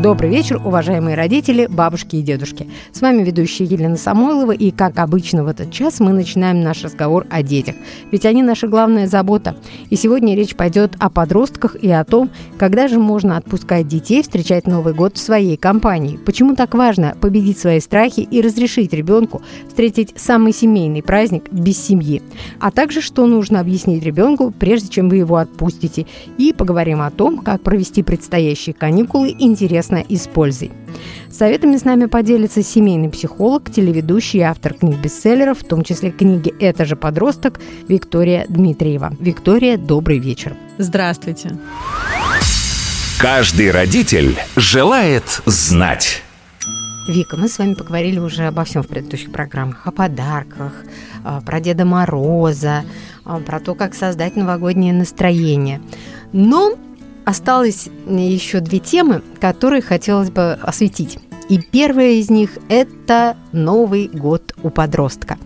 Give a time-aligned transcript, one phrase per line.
[0.00, 2.66] Добрый вечер, уважаемые родители, бабушки и дедушки.
[2.90, 7.26] С вами ведущая Елена Самойлова, и, как обычно в этот час, мы начинаем наш разговор
[7.28, 7.74] о детях.
[8.10, 9.56] Ведь они наша главная забота.
[9.90, 14.66] И сегодня речь пойдет о подростках и о том, когда же можно отпускать детей встречать
[14.66, 16.18] Новый год в своей компании.
[16.24, 22.22] Почему так важно победить свои страхи и разрешить ребенку встретить самый семейный праздник без семьи.
[22.58, 26.06] А также, что нужно объяснить ребенку, прежде чем вы его отпустите.
[26.38, 30.70] И поговорим о том, как провести предстоящие каникулы интересно совместно и с пользой.
[31.30, 36.84] Советами с нами поделится семейный психолог, телеведущий и автор книг-бестселлеров, в том числе книги «Это
[36.84, 39.12] же подросток» Виктория Дмитриева.
[39.20, 40.54] Виктория, добрый вечер.
[40.78, 41.56] Здравствуйте.
[43.18, 46.22] Каждый родитель желает знать.
[47.08, 49.86] Вика, мы с вами поговорили уже обо всем в предыдущих программах.
[49.86, 50.72] О подарках,
[51.24, 52.84] а, про Деда Мороза,
[53.24, 55.80] а, про то, как создать новогоднее настроение.
[56.32, 56.76] Но
[57.24, 61.18] осталось еще две темы, которые хотелось бы осветить.
[61.48, 65.36] И первая из них– это Новый год у подростка.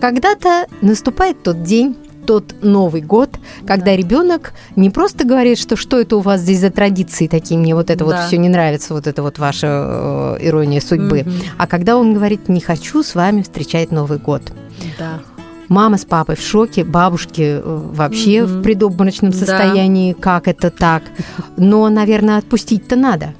[0.00, 1.96] Когда-то наступает тот день,
[2.26, 3.30] тот Новый год,
[3.66, 3.96] когда да.
[3.96, 7.90] ребенок не просто говорит, что что это у вас здесь за традиции такие, мне вот
[7.90, 8.04] это да.
[8.04, 11.30] вот все не нравится, вот это вот ваша э, ирония судьбы, угу.
[11.56, 14.42] а когда он говорит, не хочу с вами встречать Новый год.
[14.98, 15.20] Да.
[15.68, 18.46] Мама с папой в шоке, бабушки э, вообще mm-hmm.
[18.46, 20.20] в предобморочном состоянии, да.
[20.20, 21.02] как это так.
[21.56, 23.34] Но, наверное, отпустить-то надо.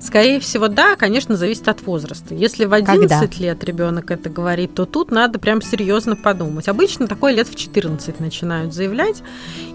[0.00, 2.34] Скорее всего, да, конечно, зависит от возраста.
[2.34, 3.42] Если в 11 Когда?
[3.42, 6.68] лет ребенок это говорит, то тут надо прям серьезно подумать.
[6.68, 9.22] Обычно такое лет в 14 начинают заявлять.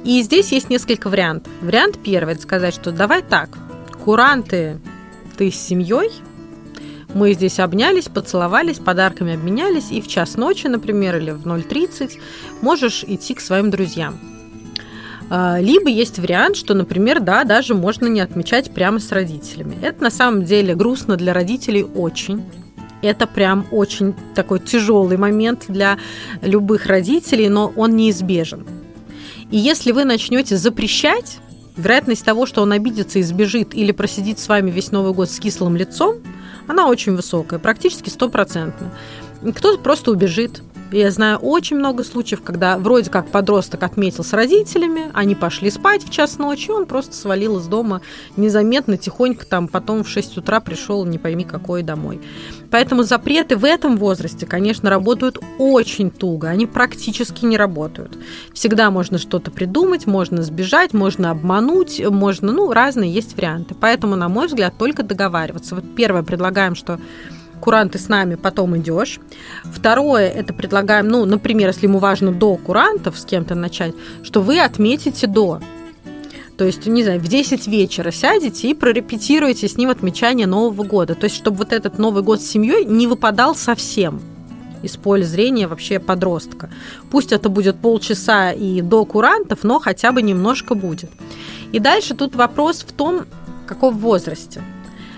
[0.04, 1.52] И здесь есть несколько вариантов.
[1.62, 3.58] Вариант первый– это сказать, что давай так,
[4.04, 4.80] куранты
[5.38, 6.12] ты с семьей–
[7.14, 12.20] мы здесь обнялись, поцеловались, подарками обменялись, и в час ночи, например, или в 0.30
[12.62, 14.20] можешь идти к своим друзьям.
[15.30, 19.78] А, либо есть вариант, что, например, да, даже можно не отмечать прямо с родителями.
[19.82, 22.44] Это на самом деле грустно для родителей очень.
[23.02, 25.98] Это прям очень такой тяжелый момент для
[26.42, 28.66] любых родителей, но он неизбежен.
[29.52, 31.38] И если вы начнете запрещать,
[31.78, 35.40] вероятность того, что он обидится и сбежит или просидит с вами весь Новый год с
[35.40, 36.18] кислым лицом–
[36.70, 38.92] она очень высокая, практически стопроцентно.
[39.42, 40.62] Кто-то просто убежит.
[40.92, 46.04] Я знаю очень много случаев, когда вроде как подросток отметил с родителями, они пошли спать
[46.04, 48.02] в час ночи, он просто свалил из дома
[48.38, 52.20] незаметно, тихонько там, потом в 6 утра пришел, не пойми какой, домой.
[52.72, 58.18] Поэтому запреты в этом возрасте, конечно, работают очень туго, они практически не работают.
[58.54, 63.76] Всегда можно что-то придумать, можно сбежать, можно обмануть, можно, ну, разные есть варианты.
[63.80, 65.76] Поэтому, на мой взгляд, только договариваться.
[65.76, 67.00] Вот первое предлагаем, что
[67.60, 69.20] куранты с нами, потом идешь.
[69.66, 73.94] Второе, это предлагаем, ну, например, если ему важно до курантов с кем-то начать,
[74.24, 75.60] что вы отметите до.
[76.58, 81.16] То есть, не знаю, в 10 вечера сядете и прорепетируете с ним отмечание Нового года.
[81.16, 84.22] То есть, чтобы вот этот Новый год с семьей не выпадал совсем
[84.82, 86.70] из поля зрения вообще подростка.
[87.12, 91.10] Пусть это будет полчаса и до курантов, но хотя бы немножко будет.
[91.72, 93.26] И дальше тут вопрос в том,
[93.70, 94.64] каком возрасте.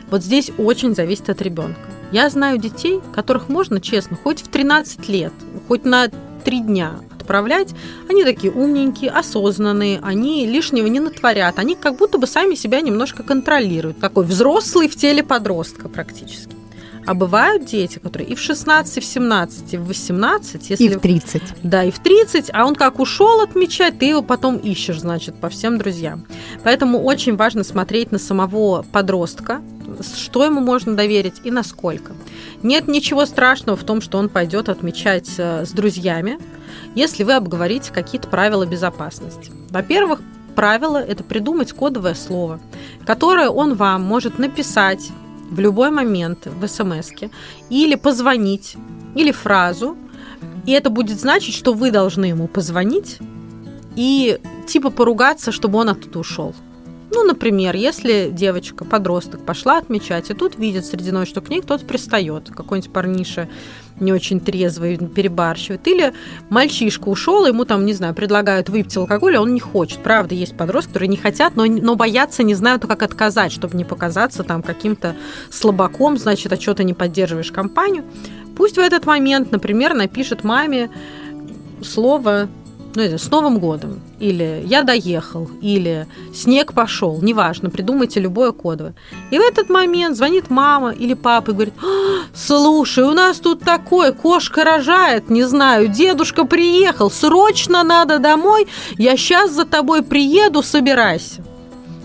[0.09, 1.79] Вот здесь очень зависит от ребенка.
[2.11, 5.33] Я знаю детей, которых можно, честно, хоть в 13 лет,
[5.67, 6.09] хоть на
[6.43, 7.69] 3 дня отправлять.
[8.09, 13.23] Они такие умненькие, осознанные, они лишнего не натворят, они как будто бы сами себя немножко
[13.23, 13.99] контролируют.
[13.99, 16.55] Такой взрослый в теле подростка практически.
[17.05, 20.69] А бывают дети, которые и в 16, и в 17, и в 18.
[20.69, 20.83] Если...
[20.83, 21.41] И в 30.
[21.63, 22.51] Да, и в 30.
[22.53, 26.25] А он как ушел отмечать, ты его потом ищешь, значит, по всем друзьям.
[26.63, 29.61] Поэтому очень важно смотреть на самого подростка,
[30.03, 32.13] что ему можно доверить и насколько.
[32.63, 36.39] Нет ничего страшного в том, что он пойдет отмечать э, с друзьями,
[36.95, 39.51] если вы обговорите какие-то правила безопасности.
[39.69, 40.21] Во-первых,
[40.55, 42.59] правило– это придумать кодовое слово,
[43.05, 45.09] которое он вам может написать
[45.49, 47.11] в любой момент в смс
[47.69, 48.75] или позвонить,
[49.15, 49.97] или фразу,
[50.65, 53.17] и это будет значить, что вы должны ему позвонить
[53.95, 56.55] и типа поругаться, чтобы он оттуда ушел.
[57.13, 61.61] Ну, например, если девочка, подросток пошла отмечать, и тут видит среди ночи, что к ней
[61.61, 63.49] кто-то пристает, какой-нибудь парниша
[63.99, 65.85] не очень трезвый, перебарщивает.
[65.87, 66.13] Или
[66.49, 69.99] мальчишка ушел, ему там, не знаю, предлагают выпить алкоголь, а он не хочет.
[69.99, 73.83] Правда, есть подростки, которые не хотят, но, но боятся, не знают, как отказать, чтобы не
[73.83, 75.15] показаться там каким-то
[75.49, 78.05] слабаком, значит, а что ты не поддерживаешь компанию.
[78.55, 80.89] Пусть в этот момент, например, напишет маме
[81.83, 82.47] слово
[82.95, 88.93] ну, это с Новым годом, или я доехал, или снег пошел, неважно, придумайте любое кодовое.
[89.29, 93.61] И в этот момент звонит мама или папа и говорит, «А, слушай, у нас тут
[93.61, 98.67] такое, кошка рожает, не знаю, дедушка приехал, срочно надо домой,
[98.97, 101.43] я сейчас за тобой приеду, собирайся.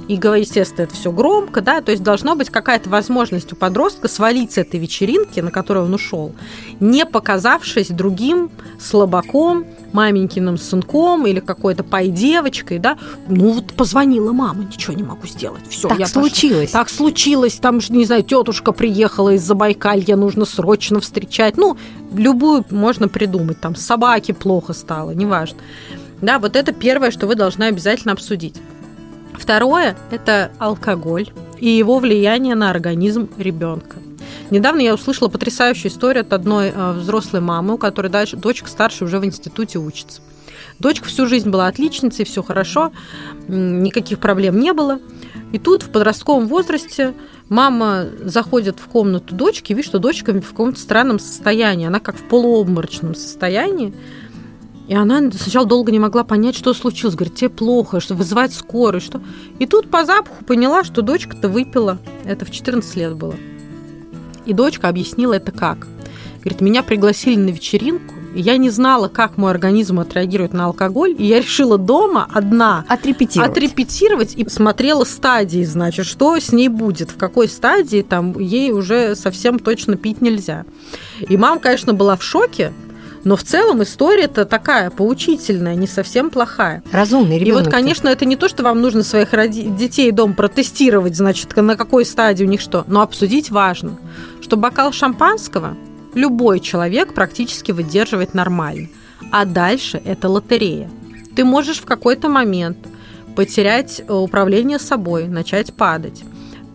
[0.08, 4.52] И, естественно, это все громко, да, то есть должна быть какая-то возможность у подростка свалить
[4.52, 6.32] с этой вечеринки, на которую он ушел,
[6.78, 12.98] не показавшись другим слабаком, маменькиным сынком или какой-то пай девочкой, да,
[13.28, 16.80] ну вот позвонила мама, ничего не могу сделать, все, так я случилось, пошла.
[16.80, 21.76] так случилось, там не знаю, тетушка приехала из Забайкалья, нужно срочно встречать, ну
[22.14, 25.58] любую можно придумать, там собаке плохо стало, неважно,
[26.20, 28.54] да, вот это первое, что вы должны обязательно обсудить.
[29.38, 33.96] Второе– это алкоголь и его влияние на организм ребенка.
[34.50, 39.18] Недавно я услышала потрясающую историю от одной э, взрослой мамы, у которой дочка старшая уже
[39.18, 40.20] в институте учится.
[40.78, 42.92] Дочка всю жизнь была отличницей, все хорошо,
[43.48, 45.00] никаких проблем не было.
[45.52, 47.14] И тут в подростковом возрасте
[47.48, 51.86] мама заходит в комнату дочки и видит, что дочка в каком-то странном состоянии.
[51.86, 53.94] Она как в полуобморочном состоянии.
[54.86, 57.16] И она сначала долго не могла понять, что случилось.
[57.16, 59.20] Говорит, тебе плохо, что вызывать скорую, что...
[59.58, 61.98] И тут по запаху поняла, что дочка-то выпила.
[62.24, 63.34] Это в 14 лет было.
[64.44, 65.88] И дочка объяснила это как.
[66.38, 71.12] Говорит, меня пригласили на вечеринку, и я не знала, как мой организм отреагирует на алкоголь,
[71.18, 77.10] и я решила дома одна отрепетировать, отрепетировать и смотрела стадии, значит, что с ней будет,
[77.10, 80.64] в какой стадии там ей уже совсем точно пить нельзя.
[81.28, 82.72] И мама, конечно, была в шоке,
[83.26, 86.84] но в целом история-то такая поучительная, не совсем плохая.
[86.92, 87.62] Разумный ребенок.
[87.62, 91.56] И вот, конечно, это не то, что вам нужно своих роди- детей дом протестировать, значит,
[91.56, 93.98] на какой стадии у них что, но обсудить важно,
[94.40, 95.76] что бокал шампанского
[96.14, 98.90] любой человек практически выдерживает нормально.
[99.32, 100.88] А дальше это лотерея.
[101.34, 102.78] Ты можешь в какой-то момент
[103.34, 106.22] потерять э, управление собой, начать падать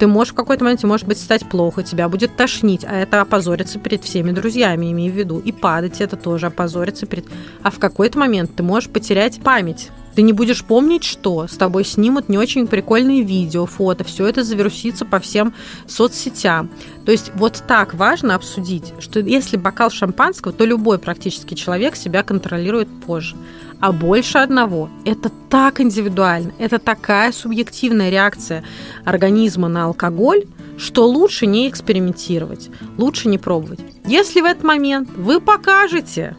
[0.02, 3.78] ты можешь в какой-то момент, может быть, стать плохо, тебя будет тошнить, а это опозориться
[3.78, 5.38] перед всеми друзьями, имею в виду.
[5.38, 7.26] И падать это тоже опозориться перед...
[7.62, 9.92] А в какой-то момент ты можешь потерять память.
[10.16, 14.44] Ты не будешь помнить, что с тобой снимут не очень прикольные видео, фото, все это
[14.44, 15.54] завирусится по всем
[15.86, 16.72] соцсетям.
[17.06, 22.24] То есть вот так важно обсудить, что если бокал шампанского, то любой практически человек себя
[22.24, 23.36] контролирует позже
[23.82, 24.90] а больше одного.
[25.04, 28.64] Это так индивидуально, это такая субъективная реакция
[29.04, 30.46] организма на алкоголь,
[30.78, 33.80] что лучше не экспериментировать, лучше не пробовать.
[34.06, 36.36] Если в этот момент вы покажете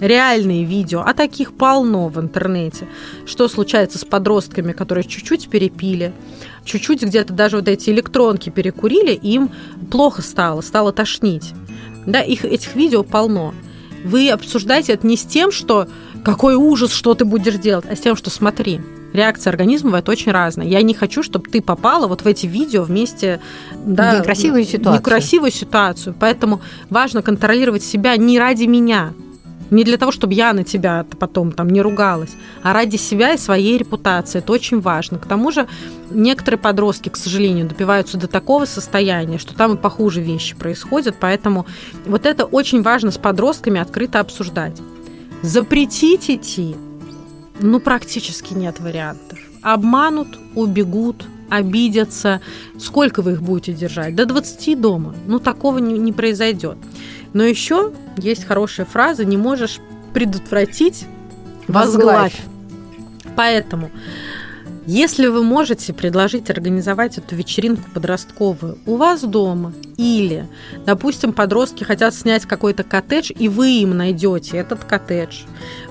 [0.00, 2.86] реальные видео, а таких полно в интернете,
[3.24, 6.12] что случается с подростками, которые чуть-чуть перепили,
[6.64, 9.50] чуть-чуть где-то даже вот эти электронки перекурили, им
[9.90, 11.52] плохо стало, стало тошнить.
[12.06, 13.54] Да, их, этих видео полно.
[14.06, 15.88] Вы обсуждаете это не с тем, что
[16.24, 18.80] какой ужас, что ты будешь делать, а с тем, что смотри,
[19.12, 20.66] реакция организма бывает очень разная.
[20.66, 23.40] Я не хочу, чтобы ты попала вот в эти видео вместе
[23.84, 25.00] да, некрасивую ситуацию.
[25.00, 26.14] некрасивую ситуацию.
[26.18, 29.12] Поэтому важно контролировать себя не ради меня,
[29.70, 33.38] не для того, чтобы я на тебя потом там не ругалась, а ради себя и
[33.38, 34.38] своей репутации.
[34.38, 35.18] Это очень важно.
[35.18, 35.66] К тому же
[36.10, 41.16] некоторые подростки, к сожалению, допиваются до такого состояния, что там и похуже вещи происходят.
[41.18, 41.66] Поэтому
[42.06, 44.80] вот это очень важно с подростками открыто обсуждать.
[45.42, 46.76] Запретить идти,
[47.60, 49.38] ну, практически нет вариантов.
[49.62, 52.40] Обманут, убегут, обидятся.
[52.78, 54.14] Сколько вы их будете держать?
[54.14, 55.14] До 20 дома.
[55.26, 56.76] Ну, такого не, не произойдет.
[57.36, 59.80] Но еще есть хорошая фраза «не можешь
[60.14, 61.04] предотвратить,
[61.68, 62.34] возглавь».
[63.36, 63.90] Поэтому
[64.86, 70.48] если вы можете предложить организовать эту вечеринку подростковую у вас дома, или,
[70.86, 75.42] допустим, подростки хотят снять какой-то коттедж, и вы им найдете этот коттедж,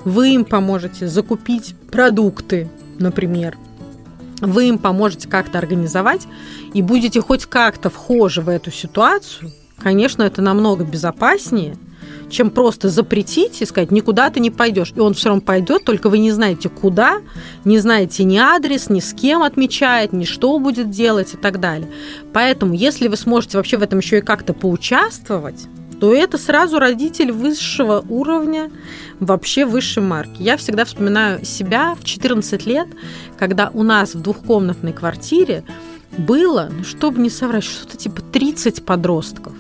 [0.04, 3.56] вы им поможете закупить продукты, например,
[4.42, 6.26] вы им поможете как-то организовать
[6.74, 11.78] и будете хоть как-то вхожи в эту ситуацию, конечно, это намного безопаснее,
[12.30, 14.94] чем просто запретить и сказать, никуда ты не пойдешь.
[14.96, 17.22] И он все равно пойдет, только вы не знаете куда,
[17.64, 21.90] не знаете ни адрес, ни с кем отмечает, ни что будет делать и так далее.
[22.34, 25.68] Поэтому, если вы сможете вообще в этом еще и как-то поучаствовать,
[26.00, 28.70] то это сразу родитель высшего уровня,
[29.20, 30.42] вообще высшей марки.
[30.42, 32.88] Я всегда вспоминаю себя в 14 лет,
[33.38, 35.64] когда у нас в двухкомнатной квартире
[36.18, 39.54] было, ну, чтобы не соврать, что-то типа 30 подростков.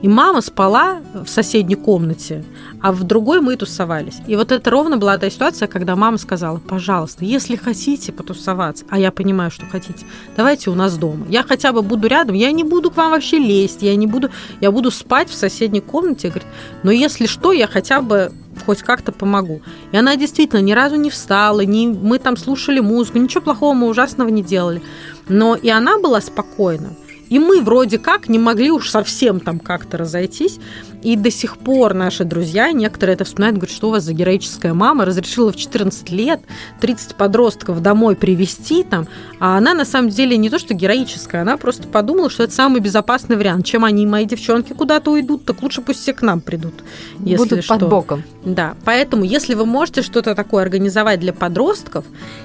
[0.00, 2.44] И мама спала в соседней комнате,
[2.80, 4.20] а в другой мы тусовались.
[4.28, 8.98] И вот это ровно была та ситуация, когда мама сказала, пожалуйста, если хотите потусоваться, а
[8.98, 11.26] я понимаю, что хотите, давайте у нас дома.
[11.28, 14.30] Я хотя бы буду рядом, я не буду к вам вообще лезть, я не буду,
[14.60, 16.28] я буду спать в соседней комнате.
[16.28, 16.48] Говорит,
[16.84, 18.32] но если что, я хотя бы
[18.64, 19.62] хоть как-то помогу.
[19.92, 23.88] И она действительно ни разу не встала, не, мы там слушали музыку, ничего плохого мы
[23.88, 24.82] ужасного не делали.
[25.28, 26.90] Но и она была спокойна.
[27.28, 30.58] И мы вроде как не могли уж совсем там как-то разойтись.
[31.02, 34.74] И до сих пор наши друзья, некоторые это вспоминают, говорят, что у вас за героическая
[34.74, 36.40] мама разрешила в 14 лет
[36.80, 39.06] 30 подростков домой привести там,
[39.38, 42.80] а она на самом деле не то, что героическая, она просто подумала, что это самый
[42.80, 43.64] безопасный вариант.
[43.64, 46.74] Чем они, мои девчонки, куда-то уйдут, так лучше пусть все к нам придут.
[47.20, 47.78] Если Будут что.
[47.78, 48.22] под боком.
[48.44, 52.04] Да, поэтому если вы можете что-то такое организовать для подростков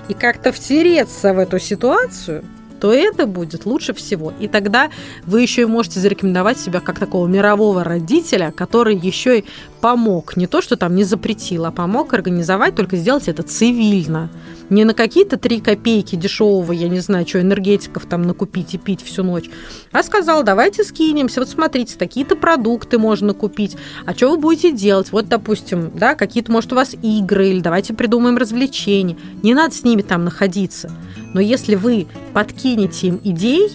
[0.09, 2.43] и как-то втереться в эту ситуацию,
[2.83, 4.33] то это будет лучше всего.
[4.41, 4.89] И тогда
[5.25, 9.45] вы еще и можете зарекомендовать себя как такого мирового родителя, который еще и
[9.83, 10.37] помог.
[10.37, 14.29] Не то, что там не запретил, а помог организовать, только сделать это цивильно.
[14.69, 19.03] Не на какие-то три копейки дешевого, я не знаю, что энергетиков там накупить и пить
[19.03, 19.49] всю ночь,
[19.91, 23.75] а сказал, давайте скинемся, вот смотрите, такие-то продукты можно купить,
[24.05, 25.11] а что вы будете делать?
[25.11, 29.17] Вот, допустим, да, какие-то, может, у вас игры, или давайте придумаем развлечения.
[29.43, 30.93] Не надо с ними там находиться.
[31.33, 33.69] Но если вы подкинете им идей,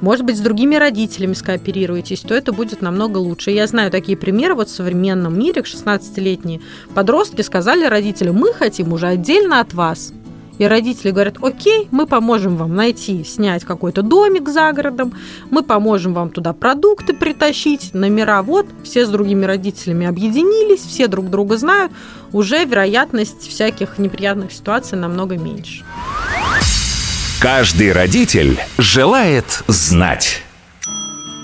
[0.00, 3.50] может быть, с другими родителями скооперируетесь, то это будет намного лучше.
[3.50, 6.60] Я знаю такие примеры вот в современном мире, 16-летние
[6.94, 10.12] подростки сказали родителям, мы хотим уже отдельно от вас.
[10.58, 15.14] И родители говорят, окей, мы поможем вам найти, снять какой-то домик за городом,
[15.50, 21.30] мы поможем вам туда продукты притащить, номера, вот, все с другими родителями объединились, все друг
[21.30, 21.92] друга знают,
[22.32, 25.84] уже вероятность всяких неприятных ситуаций намного меньше.
[27.40, 30.42] Каждый родитель желает знать.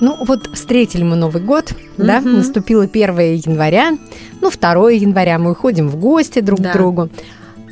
[0.00, 2.04] Ну вот встретили мы Новый год, mm-hmm.
[2.04, 3.96] да, наступило 1 января,
[4.40, 6.70] ну 2 января мы уходим в гости друг да.
[6.70, 7.10] к другу,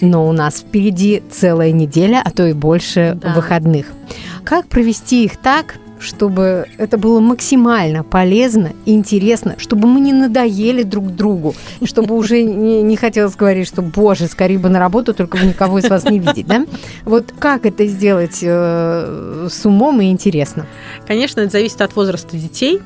[0.01, 3.35] но у нас впереди целая неделя, а то и больше да.
[3.35, 3.87] выходных.
[4.45, 11.15] Как провести их так, чтобы это было максимально полезно интересно, чтобы мы не надоели друг
[11.15, 11.55] другу,
[11.85, 15.79] чтобы уже не, не хотелось говорить, что, боже, скорее бы на работу, только бы никого
[15.79, 16.67] из вас не видеть, да?
[17.05, 20.67] Вот как это сделать э, с умом и интересно?
[21.07, 22.81] Конечно, это зависит от возраста детей,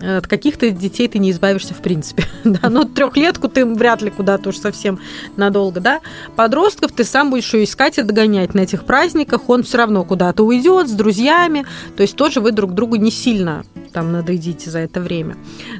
[0.00, 2.24] от каких-то детей ты не избавишься в принципе.
[2.44, 2.68] да?
[2.68, 5.00] Ну, трехлетку ты вряд ли куда-то уж совсем
[5.36, 6.00] надолго, да.
[6.36, 10.44] Подростков ты сам будешь еще искать и догонять на этих праздниках, он все равно куда-то
[10.44, 15.00] уйдет с друзьями, то есть тоже вы друг другу не сильно там надоедите за это
[15.00, 15.36] время.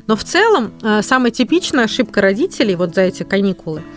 [0.06, 3.82] Но в целом э, самая типичная ошибка родителей вот за эти каникулы–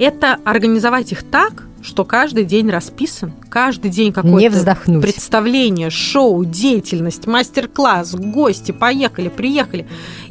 [0.00, 8.14] это организовать их так, что каждый день расписан, каждый день какое-то представление, шоу, деятельность, мастер-класс,
[8.14, 9.86] гости, поехали, приехали.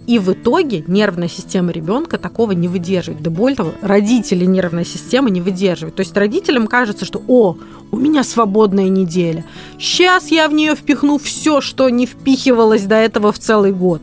[0.05, 3.21] И в итоге нервная система ребенка такого не выдерживает.
[3.21, 5.95] Да более того, родители нервная система не выдерживают.
[5.95, 7.57] То есть родителям кажется, что «О,
[7.91, 9.45] у меня свободная неделя.
[9.77, 14.01] Сейчас я в нее впихну все, что не впихивалось до этого в целый год».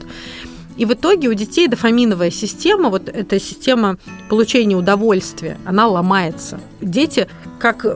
[0.76, 3.96] И в итоге у детей дофаминовая система, вот эта система
[4.28, 6.60] получения удовольствия, она ломается.
[6.80, 7.28] Дети,
[7.58, 7.86] как,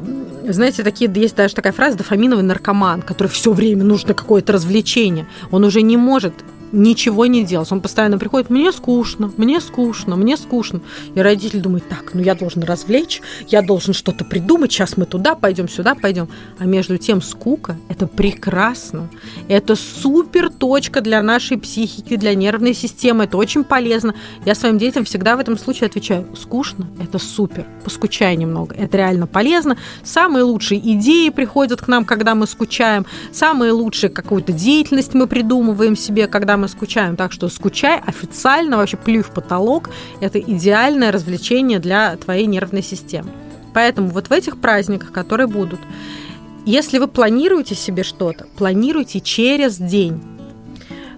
[0.48, 5.26] знаете, такие, есть даже такая фраза, дофаминовый наркоман, который все время нужно какое-то развлечение.
[5.50, 6.34] Он уже не может
[6.72, 7.70] ничего не делать.
[7.72, 10.80] Он постоянно приходит, мне скучно, мне скучно, мне скучно.
[11.14, 15.34] И родитель думает, так, ну я должен развлечь, я должен что-то придумать, сейчас мы туда
[15.34, 16.28] пойдем, сюда пойдем.
[16.58, 19.08] А между тем скука– это прекрасно.
[19.48, 23.24] Это супер точка для нашей психики, для нервной системы.
[23.24, 24.14] Это очень полезно.
[24.44, 27.66] Я своим детям всегда в этом случае отвечаю, скучно– это супер.
[27.84, 28.74] Поскучай немного.
[28.74, 29.76] Это реально полезно.
[30.04, 33.06] Самые лучшие идеи приходят к нам, когда мы скучаем.
[33.32, 37.16] Самые лучшие какую-то деятельность мы придумываем себе, когда мы скучаем.
[37.16, 39.90] Так что скучай официально, вообще плюй в потолок.
[40.20, 43.30] Это идеальное развлечение для твоей нервной системы.
[43.74, 45.80] Поэтому вот в этих праздниках, которые будут,
[46.66, 50.22] если вы планируете себе что-то, планируйте через день.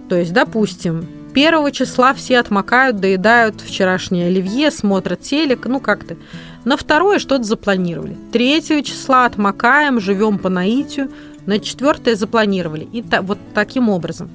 [0.09, 6.15] То есть, допустим, первого числа все отмокают, доедают вчерашнее оливье, смотрят телек, ну как-то.
[6.65, 8.15] На второе что-то запланировали.
[8.31, 11.11] Третьего числа отмокаем, живем по наитию.
[11.45, 12.87] На четвертое запланировали.
[12.93, 14.29] И та, вот таким образом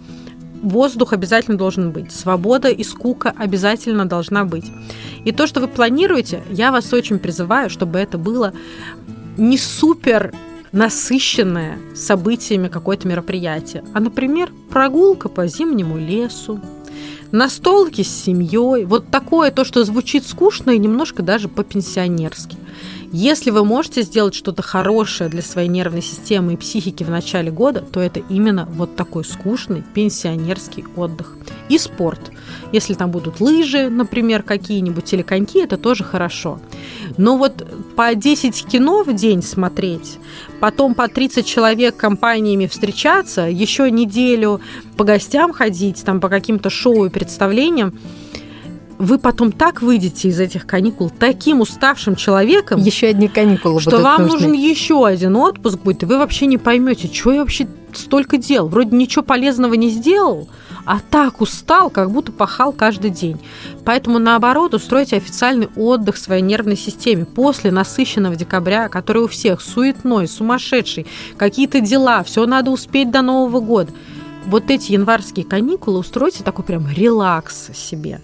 [0.62, 4.66] воздух обязательно должен быть, свобода и скука обязательно должна быть.
[5.24, 8.52] И то, что вы планируете, я вас очень призываю, чтобы это было
[9.36, 10.32] не супер
[10.72, 16.60] насыщенное событиями какое-то мероприятие, а, например, прогулка по зимнему лесу,
[17.30, 22.56] настолки с семьей, вот такое то, что звучит скучно и немножко даже по-пенсионерски.
[23.10, 27.80] Если вы можете сделать что-то хорошее для своей нервной системы и психики в начале года,
[27.80, 31.34] то это именно вот такой скучный пенсионерский отдых.
[31.70, 32.20] И спорт.
[32.70, 36.60] Если там будут лыжи, например, какие-нибудь или коньки, это тоже хорошо.
[37.16, 40.18] Но вот по 10 кино в день смотреть,
[40.60, 44.60] потом по 30 человек компаниями встречаться, еще неделю
[44.98, 47.98] по гостям ходить, там по каким-то шоу и представлениям,
[48.98, 52.80] вы потом так выйдете из этих каникул таким уставшим человеком.
[52.80, 54.48] Еще одни каникулы Что вам нужны.
[54.48, 58.68] нужен еще один отпуск будет, и вы вообще не поймете, что я вообще столько дел.
[58.68, 60.48] Вроде ничего полезного не сделал,
[60.84, 63.38] а так устал, как будто пахал каждый день.
[63.84, 70.26] Поэтому, наоборот, устройте официальный отдых своей нервной системе после насыщенного декабря, который у всех суетной,
[70.26, 73.92] сумасшедший, какие-то дела, все надо успеть до Нового года.
[74.46, 78.22] Вот эти январские каникулы устройте такой прям релакс себе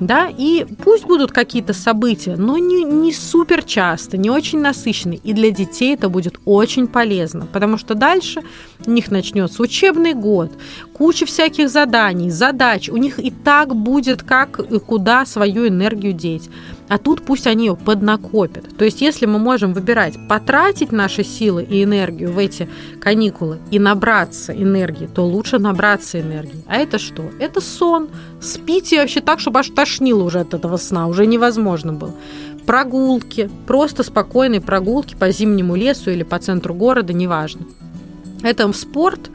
[0.00, 5.32] да, и пусть будут какие-то события, но не, не супер часто, не очень насыщенные, и
[5.32, 8.42] для детей это будет очень полезно, потому что дальше
[8.86, 10.50] у них начнется учебный год,
[10.94, 16.48] куча всяких заданий, задач, у них и так будет как и куда свою энергию деть.
[16.90, 18.76] А тут пусть они ее поднакопят.
[18.76, 22.68] То есть, если мы можем выбирать потратить наши силы и энергию в эти
[23.00, 26.64] каникулы и набраться энергии, то лучше набраться энергии.
[26.66, 27.30] А это что?
[27.38, 28.08] Это сон.
[28.40, 32.12] Спите вообще так, чтобы аж тошнило уже от этого сна, уже невозможно было.
[32.66, 37.66] Прогулки, просто спокойные прогулки по зимнему лесу или по центру города, неважно.
[38.42, 39.30] Это спорт,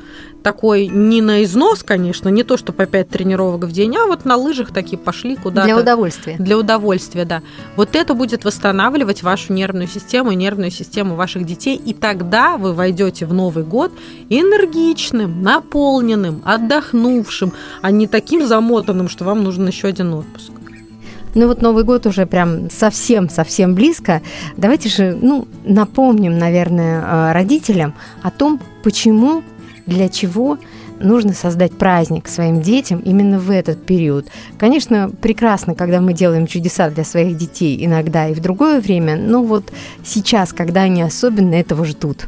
[0.46, 4.26] такой не на износ, конечно, не то, что по 5 тренировок в день, а вот
[4.26, 5.66] на лыжах такие пошли куда-то.
[5.66, 6.36] Для удовольствия.
[6.38, 7.42] Для удовольствия, да.
[7.76, 12.74] Вот это будет восстанавливать вашу нервную систему и нервную систему ваших детей, и тогда вы
[12.74, 13.92] войдете в Новый год
[14.30, 20.52] энергичным, наполненным, отдохнувшим, а не таким замотанным, что вам нужен еще один отпуск.
[21.34, 24.22] Ну вот Новый год уже прям совсем-совсем близко.
[24.58, 29.44] Давайте же, ну, напомним, наверное, э, родителям о том, почему
[29.86, 30.58] для чего
[31.00, 34.28] нужно создать праздник своим детям именно в этот период.
[34.58, 39.44] Конечно, прекрасно, когда мы делаем чудеса для своих детей иногда и в другое время, но
[39.44, 39.72] вот
[40.04, 42.28] сейчас, когда они особенно этого ждут.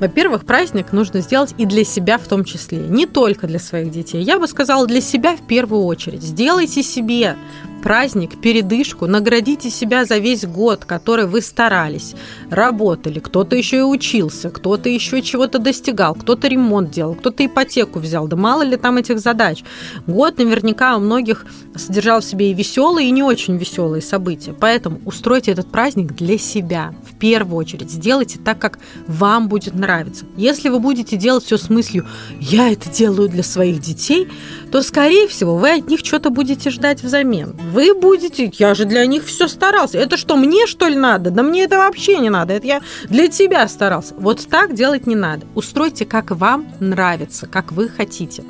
[0.00, 4.22] Во-первых, праздник нужно сделать и для себя в том числе, не только для своих детей.
[4.22, 6.22] Я бы сказала, для себя в первую очередь.
[6.22, 7.36] Сделайте себе
[7.84, 12.14] праздник, передышку, наградите себя за весь год, который вы старались,
[12.48, 18.26] работали, кто-то еще и учился, кто-то еще чего-то достигал, кто-то ремонт делал, кто-то ипотеку взял,
[18.26, 19.62] да мало ли там этих задач.
[20.06, 21.44] Год наверняка у многих
[21.76, 24.54] содержал в себе и веселые, и не очень веселые события.
[24.58, 27.90] Поэтому устройте этот праздник для себя в первую очередь.
[27.90, 30.24] Сделайте так, как вам будет нравиться.
[30.38, 32.06] Если вы будете делать все с мыслью
[32.40, 34.26] «я это делаю для своих детей»,
[34.72, 39.04] то, скорее всего, вы от них что-то будете ждать взамен вы будете, я же для
[39.04, 39.98] них все старался.
[39.98, 41.30] Это что, мне что ли надо?
[41.30, 44.14] Да мне это вообще не надо, это я для тебя старался.
[44.16, 45.44] Вот так делать не надо.
[45.56, 48.44] Устройте, как вам нравится, как вы хотите.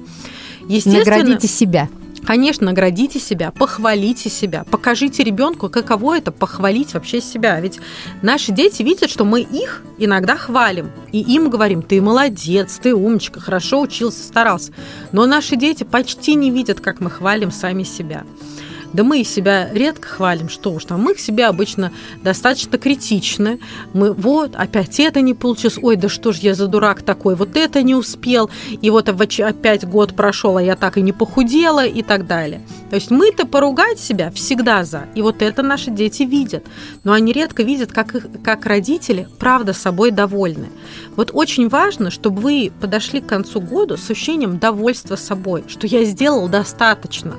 [0.69, 1.89] Естественно, Наградите себя.
[2.27, 7.61] Конечно, наградите себя, похвалите себя, покажите ребенку, каково это похвалить вообще себя.
[7.61, 7.81] Ведь
[8.23, 13.41] наши дети видят, что мы их иногда хвалим, и им говорим, ты молодец, ты умничка,
[13.41, 14.73] хорошо учился, старался.
[15.13, 18.25] Но наши дети почти не видят, как мы хвалим сами себя.
[18.95, 21.91] Да мы себя редко хвалим, что уж там, мы к себе обычно
[22.23, 23.59] достаточно критичны.
[23.93, 27.57] Мы вот, опять это не получилось, ой, да что ж я за дурак такой, вот
[27.57, 32.03] это не успел, и вот опять год прошел, а я так и не похудела и
[32.03, 32.61] так далее.
[32.95, 36.65] То есть мы-то поругать себя всегда за, и вот это наши дети видят.
[37.03, 40.69] Но они редко видят, как, их, как родители правда собой довольны.
[41.17, 46.05] Вот очень важно, чтобы вы подошли к концу года с ощущением довольства собой, что я
[46.05, 47.35] сделал достаточно.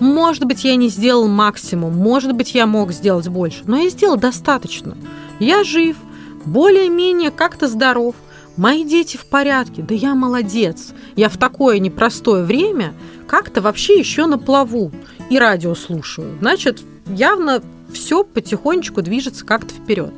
[0.00, 4.16] Может быть, я не сделал максимум, может быть, я мог сделать больше, но я сделал
[4.16, 4.96] достаточно.
[5.38, 5.98] Я жив,
[6.46, 8.14] более-менее как-то здоров,
[8.56, 10.94] мои дети в порядке, да я молодец.
[11.14, 12.94] Я в такое непростое время
[13.26, 14.92] как-то вообще еще на плаву
[15.30, 16.36] и радио слушаю.
[16.40, 20.12] Значит, явно все потихонечку движется как-то вперед.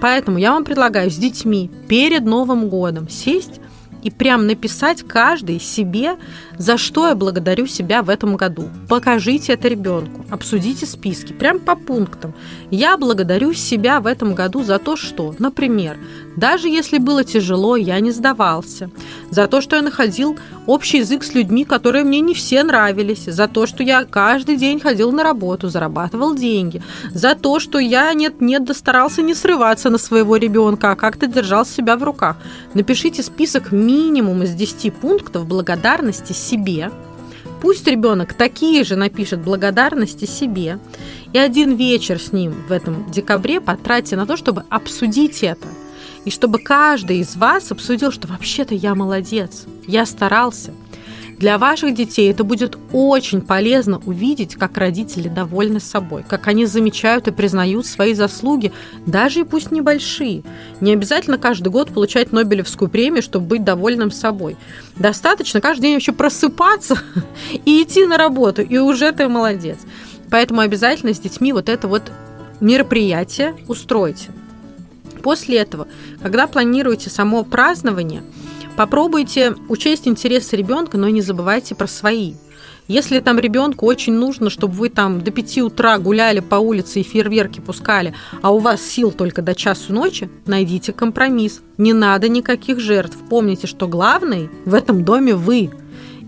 [0.00, 3.60] Поэтому я вам предлагаю с детьми перед Новым годом сесть
[4.02, 6.16] и прям написать каждый себе,
[6.58, 8.68] за что я благодарю себя в этом году.
[8.88, 12.34] Покажите это ребенку, обсудите списки, прям по пунктам.
[12.70, 15.96] Я благодарю себя в этом году за то, что, например,
[16.36, 18.90] даже если было тяжело, я не сдавался.
[19.30, 23.24] За то, что я находил общий язык с людьми, которые мне не все нравились.
[23.24, 26.82] За то, что я каждый день ходил на работу, зарабатывал деньги.
[27.12, 31.96] За то, что я нет-нет достарался не срываться на своего ребенка, а как-то держал себя
[31.96, 32.36] в руках.
[32.74, 36.90] Напишите список минимум из 10 пунктов благодарности себе.
[37.62, 40.78] Пусть ребенок такие же напишет благодарности себе.
[41.32, 45.66] И один вечер с ним в этом декабре потратьте на то, чтобы обсудить это–
[46.24, 50.72] и чтобы каждый из вас обсудил, что вообще-то я молодец, я старался.
[51.38, 57.26] Для ваших детей это будет очень полезно увидеть, как родители довольны собой, как они замечают
[57.26, 58.72] и признают свои заслуги,
[59.04, 60.44] даже и пусть небольшие.
[60.80, 64.56] Не обязательно каждый год получать Нобелевскую премию, чтобы быть довольным собой.
[64.96, 66.98] Достаточно каждый день вообще просыпаться
[67.64, 69.78] и идти на работу, и уже ты молодец.
[70.30, 72.12] Поэтому обязательно с детьми вот это вот
[72.60, 74.30] мероприятие устройте.
[75.24, 75.88] После этого,
[76.22, 78.22] когда планируете само празднование,
[78.76, 82.34] попробуйте учесть интересы ребенка, но не забывайте про свои.
[82.88, 87.02] Если там ребенку очень нужно, чтобы вы там до 5 утра гуляли по улице и
[87.02, 91.62] фейерверки пускали, а у вас сил только до часу ночи, найдите компромисс.
[91.78, 93.16] Не надо никаких жертв.
[93.30, 95.70] Помните, что главный в этом доме вы–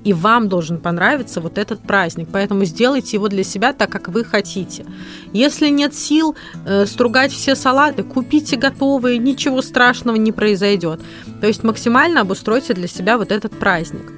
[0.07, 2.29] и вам должен понравиться вот этот праздник.
[2.33, 4.87] Поэтому сделайте его для себя так, как вы хотите.
[5.33, 11.01] Если нет сил э, стругать все салаты, купите готовые, ничего страшного не произойдет.
[11.41, 14.13] То есть максимально обустройте для себя вот этот праздник.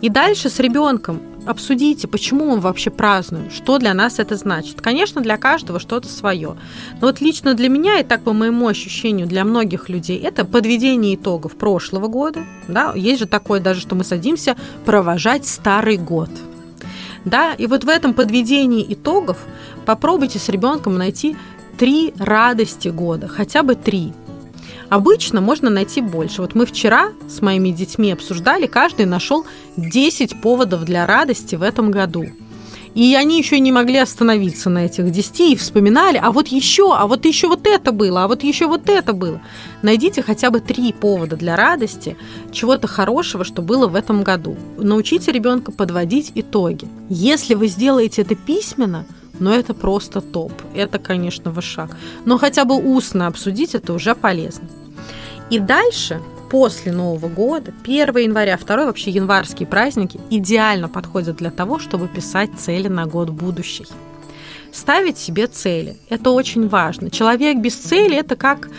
[0.00, 4.80] И дальше с ребенком обсудите, почему мы вообще празднуем, что для нас это значит.
[4.80, 6.56] Конечно, для каждого что-то свое.
[7.00, 11.14] Но вот лично для меня, и так по моему ощущению, для многих людей, это подведение
[11.14, 12.44] итогов прошлого года.
[12.68, 12.92] Да?
[12.94, 16.30] Есть же такое даже, что мы садимся провожать старый год.
[17.24, 17.54] Да?
[17.54, 19.38] И вот в этом подведении итогов
[19.86, 21.36] попробуйте с ребенком найти
[21.78, 24.12] три радости года, хотя бы три.
[24.92, 26.42] Обычно можно найти больше.
[26.42, 29.46] Вот мы вчера с моими детьми обсуждали, каждый нашел
[29.78, 32.26] 10 поводов для радости в этом году.
[32.94, 37.06] И они еще не могли остановиться на этих 10 и вспоминали, а вот еще, а
[37.06, 39.40] вот еще вот это было, а вот еще вот это было.
[39.80, 42.18] Найдите хотя бы три повода для радости,
[42.52, 44.58] чего-то хорошего, что было в этом году.
[44.76, 46.86] Научите ребенка подводить итоги.
[47.08, 49.06] Если вы сделаете это письменно,
[49.40, 50.52] но это просто топ.
[50.74, 51.96] Это, конечно, ваш шаг.
[52.26, 54.68] Но хотя бы устно обсудить это уже полезно.
[55.52, 61.78] И дальше, после Нового года, 1 января, 2 вообще январские праздники идеально подходят для того,
[61.78, 63.84] чтобы писать цели на год будущий.
[64.72, 65.98] Ставить себе цели.
[66.08, 67.10] Это очень важно.
[67.10, 68.70] Человек без цели– это как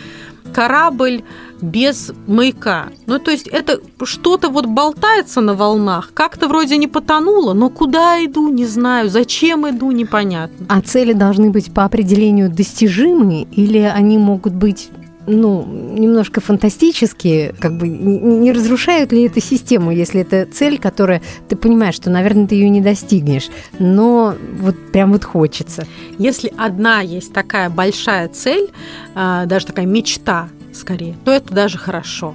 [0.52, 1.22] корабль
[1.60, 2.88] без маяка.
[3.06, 8.24] Ну, то есть это что-то вот болтается на волнах, как-то вроде не потонуло, но куда
[8.24, 10.66] иду, не знаю, зачем иду, непонятно.
[10.68, 14.90] А цели должны быть по определению достижимые или они могут быть
[15.26, 21.56] ну, немножко фантастические, как бы не разрушают ли эту систему, если это цель, которая ты
[21.56, 25.86] понимаешь, что, наверное, ты ее не достигнешь, но вот прям вот хочется.
[26.18, 28.70] Если одна есть такая большая цель,
[29.14, 32.34] а, даже такая мечта, скорее, то это даже хорошо.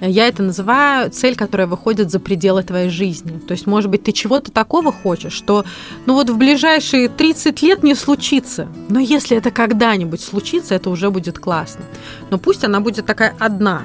[0.00, 3.38] Я это называю цель, которая выходит за пределы твоей жизни.
[3.38, 5.64] То есть, может быть, ты чего-то такого хочешь, что
[6.06, 8.68] ну вот в ближайшие 30 лет не случится.
[8.88, 11.84] Но если это когда-нибудь случится, это уже будет классно.
[12.30, 13.84] Но пусть она будет такая одна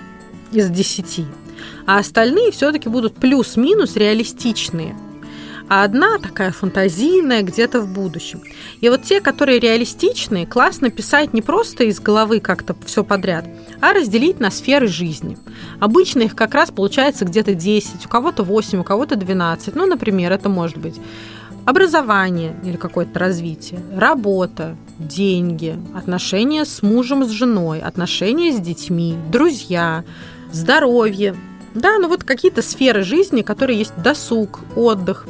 [0.52, 1.26] из десяти.
[1.86, 4.96] А остальные все-таки будут плюс-минус реалистичные
[5.74, 8.44] а одна такая фантазийная где-то в будущем.
[8.80, 13.46] И вот те, которые реалистичные, классно писать не просто из головы как-то все подряд,
[13.82, 15.36] а разделить на сферы жизни.
[15.80, 19.74] Обычно их как раз получается где-то 10, у кого-то 8, у кого-то 12.
[19.74, 21.02] Ну, например, это может быть
[21.66, 30.04] образование или какое-то развитие, работа, деньги, отношения с мужем, с женой, отношения с детьми, друзья,
[30.52, 31.36] здоровье.
[31.74, 35.26] Да, ну вот какие-то сферы жизни, которые есть досуг, отдых,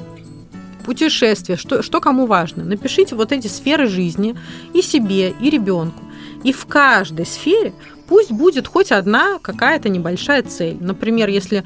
[0.85, 2.63] путешествия, что, что кому важно.
[2.63, 4.35] Напишите вот эти сферы жизни
[4.73, 6.03] и себе, и ребенку.
[6.43, 7.73] И в каждой сфере
[8.07, 10.77] пусть будет хоть одна какая-то небольшая цель.
[10.79, 11.63] Например, если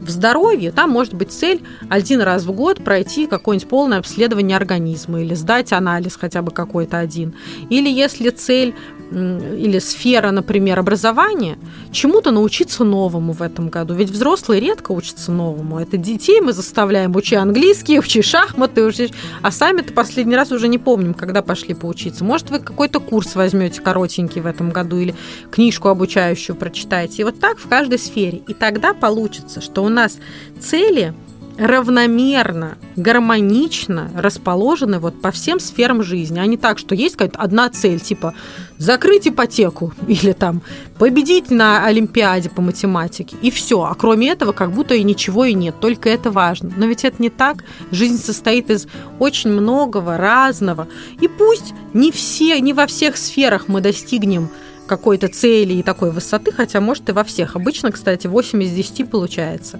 [0.00, 5.20] в здоровье там может быть цель один раз в год пройти какое-нибудь полное обследование организма
[5.20, 7.34] или сдать анализ хотя бы какой-то один.
[7.68, 8.74] Или если цель
[9.10, 11.58] или сфера, например, образования,
[11.92, 13.94] чему-то научиться новому в этом году.
[13.94, 15.78] Ведь взрослые редко учатся новому.
[15.78, 20.78] Это детей мы заставляем учить английский, учить шахматы, учить, а сами-то последний раз уже не
[20.78, 22.24] помним, когда пошли поучиться.
[22.24, 25.14] Может, вы какой-то курс возьмете коротенький в этом году или
[25.50, 27.22] книжку обучающую прочитаете.
[27.22, 28.42] И вот так в каждой сфере.
[28.46, 30.18] И тогда получится, что у нас
[30.60, 31.14] цели
[31.60, 37.68] равномерно, гармонично расположены вот по всем сферам жизни, а не так, что есть какая-то одна
[37.68, 38.34] цель, типа
[38.78, 40.62] закрыть ипотеку или там
[40.98, 43.82] победить на Олимпиаде по математике, и все.
[43.82, 46.72] А кроме этого, как будто и ничего и нет, только это важно.
[46.74, 47.64] Но ведь это не так.
[47.90, 48.86] Жизнь состоит из
[49.18, 50.88] очень многого, разного.
[51.20, 54.48] И пусть не все, не во всех сферах мы достигнем
[54.86, 57.54] какой-то цели и такой высоты, хотя, может, и во всех.
[57.54, 59.78] Обычно, кстати, 8 из 10 получается.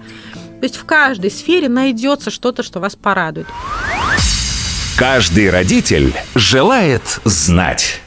[0.61, 3.47] То есть в каждой сфере найдется что-то, что вас порадует.
[4.97, 8.03] Каждый родитель желает знать.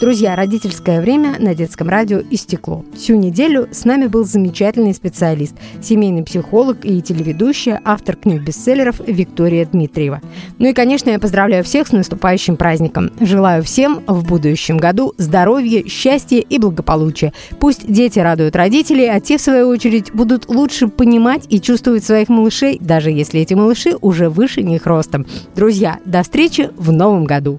[0.00, 2.84] Друзья, родительское время на детском радио истекло.
[2.94, 10.20] Всю неделю с нами был замечательный специалист, семейный психолог и телеведущая, автор книг-бестселлеров Виктория Дмитриева.
[10.58, 13.10] Ну и, конечно, я поздравляю всех с наступающим праздником.
[13.18, 17.32] Желаю всем в будущем году здоровья, счастья и благополучия.
[17.58, 22.28] Пусть дети радуют родителей, а те, в свою очередь, будут лучше понимать и чувствовать своих
[22.28, 25.26] малышей, даже если эти малыши уже выше них ростом.
[25.56, 27.58] Друзья, до встречи в новом году!